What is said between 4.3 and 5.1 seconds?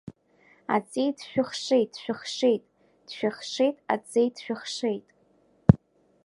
дшәыхшеит.